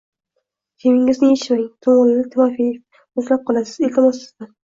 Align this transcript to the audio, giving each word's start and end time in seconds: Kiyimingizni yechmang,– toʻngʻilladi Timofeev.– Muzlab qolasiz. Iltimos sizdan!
Kiyimingizni 0.83 1.29
yechmang,– 1.31 1.67
toʻngʻilladi 1.87 2.25
Timofeev.– 2.35 2.73
Muzlab 3.19 3.47
qolasiz. 3.51 3.77
Iltimos 3.89 4.21
sizdan! 4.25 4.53